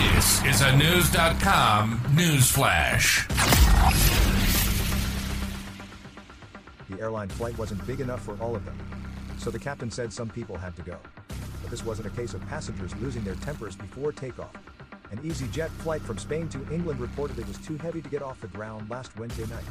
This 0.00 0.42
is 0.46 0.60
a 0.62 0.72
Knewz.com 0.72 2.00
news 2.14 2.50
flash. 2.50 3.28
The 6.88 6.98
airline 6.98 7.28
flight 7.28 7.58
wasn't 7.58 7.86
big 7.86 8.00
enough 8.00 8.22
for 8.22 8.34
all 8.40 8.56
of 8.56 8.64
them. 8.64 8.78
So 9.36 9.50
the 9.50 9.58
captain 9.58 9.90
said 9.90 10.10
some 10.10 10.30
people 10.30 10.56
had 10.56 10.74
to 10.76 10.82
go. 10.82 10.96
But 11.28 11.70
this 11.70 11.84
wasn't 11.84 12.08
a 12.08 12.16
case 12.16 12.32
of 12.32 12.40
passengers 12.48 12.96
losing 12.96 13.24
their 13.24 13.34
tempers 13.36 13.76
before 13.76 14.10
takeoff. 14.12 14.54
An 15.10 15.18
EasyJet 15.18 15.68
flight 15.68 16.00
from 16.00 16.16
Spain 16.16 16.48
to 16.48 16.58
England 16.72 16.98
reportedly 16.98 17.46
was 17.46 17.58
too 17.58 17.76
heavy 17.76 18.00
to 18.00 18.08
get 18.08 18.22
off 18.22 18.40
the 18.40 18.48
ground 18.48 18.88
last 18.88 19.14
Wednesday 19.18 19.46
night. 19.54 19.64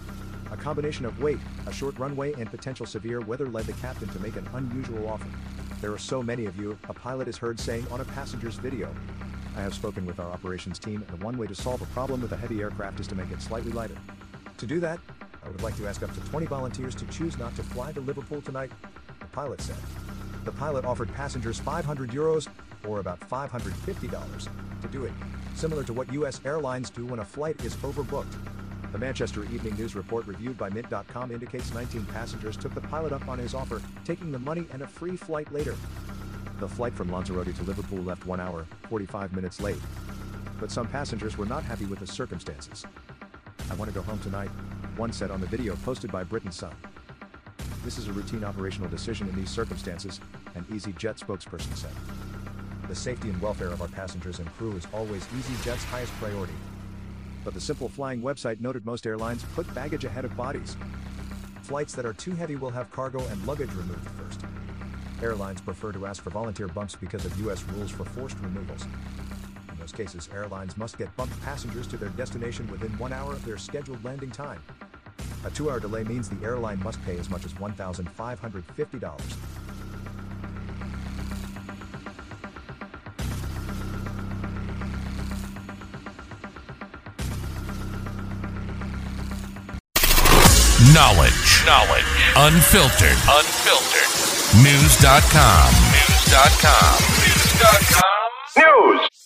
A 0.51 0.57
combination 0.57 1.05
of 1.05 1.19
weight, 1.19 1.39
a 1.65 1.73
short 1.73 1.97
runway, 1.97 2.33
and 2.33 2.51
potential 2.51 2.85
severe 2.85 3.21
weather 3.21 3.47
led 3.47 3.65
the 3.65 3.73
captain 3.73 4.09
to 4.09 4.19
make 4.19 4.35
an 4.35 4.47
unusual 4.53 5.07
offer. 5.07 5.27
There 5.81 5.91
are 5.91 5.97
so 5.97 6.21
many 6.21 6.45
of 6.45 6.55
you, 6.59 6.77
a 6.87 6.93
pilot 6.93 7.27
is 7.27 7.37
heard 7.37 7.59
saying 7.59 7.87
on 7.89 8.01
a 8.01 8.05
passenger's 8.05 8.57
video. 8.57 8.93
I 9.55 9.61
have 9.61 9.73
spoken 9.73 10.05
with 10.05 10.19
our 10.19 10.31
operations 10.31 10.79
team, 10.79 11.03
and 11.07 11.23
one 11.23 11.37
way 11.37 11.47
to 11.47 11.55
solve 11.55 11.81
a 11.81 11.85
problem 11.87 12.21
with 12.21 12.31
a 12.31 12.37
heavy 12.37 12.61
aircraft 12.61 12.99
is 12.99 13.07
to 13.07 13.15
make 13.15 13.31
it 13.31 13.41
slightly 13.41 13.71
lighter. 13.71 13.97
To 14.57 14.65
do 14.65 14.79
that, 14.79 14.99
I 15.43 15.49
would 15.49 15.61
like 15.61 15.75
to 15.77 15.87
ask 15.87 16.03
up 16.03 16.13
to 16.13 16.19
20 16.21 16.45
volunteers 16.45 16.95
to 16.95 17.05
choose 17.07 17.37
not 17.37 17.55
to 17.55 17.63
fly 17.63 17.91
to 17.93 18.01
Liverpool 18.01 18.41
tonight, 18.41 18.71
the 19.19 19.25
pilot 19.27 19.61
said. 19.61 19.77
The 20.45 20.51
pilot 20.51 20.85
offered 20.85 21.13
passengers 21.13 21.59
500 21.59 22.11
euros, 22.11 22.47
or 22.85 22.99
about 22.99 23.19
$550, 23.21 24.47
to 24.81 24.87
do 24.87 25.05
it, 25.05 25.13
similar 25.55 25.83
to 25.83 25.93
what 25.93 26.11
U.S. 26.13 26.39
airlines 26.45 26.89
do 26.89 27.05
when 27.05 27.19
a 27.19 27.25
flight 27.25 27.63
is 27.63 27.75
overbooked. 27.77 28.35
The 28.91 28.97
Manchester 28.97 29.43
Evening 29.43 29.75
News 29.75 29.95
report 29.95 30.25
reviewed 30.25 30.57
by 30.57 30.69
Mint.com 30.69 31.31
indicates 31.31 31.73
19 31.73 32.05
passengers 32.05 32.57
took 32.57 32.73
the 32.73 32.81
pilot 32.81 33.13
up 33.13 33.27
on 33.27 33.37
his 33.37 33.53
offer, 33.53 33.81
taking 34.03 34.31
the 34.31 34.39
money 34.39 34.65
and 34.71 34.81
a 34.81 34.87
free 34.87 35.15
flight 35.15 35.51
later. 35.53 35.75
The 36.59 36.67
flight 36.67 36.93
from 36.93 37.09
Lanzarote 37.09 37.55
to 37.55 37.63
Liverpool 37.63 37.99
left 37.99 38.25
1 38.25 38.37
hour, 38.41 38.65
45 38.89 39.31
minutes 39.31 39.61
late. 39.61 39.79
But 40.59 40.71
some 40.71 40.89
passengers 40.89 41.37
were 41.37 41.45
not 41.45 41.63
happy 41.63 41.85
with 41.85 41.99
the 41.99 42.07
circumstances. 42.07 42.85
I 43.71 43.75
want 43.75 43.89
to 43.89 43.95
go 43.95 44.01
home 44.01 44.19
tonight, 44.19 44.49
one 44.97 45.13
said 45.13 45.31
on 45.31 45.39
the 45.39 45.47
video 45.47 45.77
posted 45.77 46.11
by 46.11 46.25
Britain's 46.25 46.57
Sun. 46.57 46.75
This 47.85 47.97
is 47.97 48.09
a 48.09 48.11
routine 48.11 48.43
operational 48.43 48.89
decision 48.89 49.29
in 49.29 49.35
these 49.37 49.49
circumstances, 49.49 50.19
an 50.55 50.65
EasyJet 50.65 51.17
spokesperson 51.17 51.73
said. 51.77 51.93
The 52.89 52.95
safety 52.95 53.29
and 53.29 53.41
welfare 53.41 53.69
of 53.69 53.81
our 53.81 53.87
passengers 53.87 54.39
and 54.39 54.53
crew 54.57 54.73
is 54.73 54.85
always 54.93 55.23
EasyJet's 55.27 55.85
highest 55.85 56.11
priority. 56.15 56.55
But 57.45 57.53
the 57.53 57.61
Simple 57.61 57.87
Flying 57.87 58.21
website 58.21 58.59
noted 58.59 58.85
most 58.85 59.07
airlines 59.07 59.45
put 59.55 59.73
baggage 59.73 60.03
ahead 60.03 60.25
of 60.25 60.35
bodies. 60.35 60.75
Flights 61.61 61.93
that 61.93 62.05
are 62.05 62.13
too 62.13 62.31
heavy 62.31 62.57
will 62.57 62.71
have 62.71 62.91
cargo 62.91 63.25
and 63.27 63.47
luggage 63.47 63.71
removed 63.71 64.09
first. 64.09 64.41
Airlines 65.21 65.59
prefer 65.59 65.91
to 65.91 66.05
ask 66.05 66.23
for 66.23 66.29
volunteer 66.29 66.67
bumps 66.67 66.95
because 66.95 67.25
of 67.25 67.37
U.S. 67.41 67.63
rules 67.75 67.91
for 67.91 68.05
forced 68.05 68.39
removals. 68.39 68.85
In 69.69 69.77
those 69.79 69.91
cases, 69.91 70.29
airlines 70.33 70.77
must 70.77 70.97
get 70.97 71.13
bumped 71.17 71.39
passengers 71.41 71.87
to 71.87 71.97
their 71.97 72.09
destination 72.09 72.65
within 72.71 72.91
one 72.97 73.11
hour 73.11 73.33
of 73.33 73.43
their 73.43 73.57
scheduled 73.57 74.03
landing 74.03 74.31
time. 74.31 74.61
A 75.45 75.49
two 75.49 75.69
hour 75.69 75.79
delay 75.79 76.03
means 76.03 76.29
the 76.29 76.45
airline 76.45 76.81
must 76.83 77.03
pay 77.03 77.17
as 77.17 77.29
much 77.29 77.45
as 77.45 77.53
$1,550. 77.53 79.01
Knowledge. 90.93 91.65
Knowledge. 91.65 92.05
Unfiltered. 92.35 93.17
Unfiltered. 93.27 94.28
Knewz.com. 94.51 95.69
Knewz.com. 95.91 96.97
Knewz.com. 97.19 98.01
News. 98.57 99.18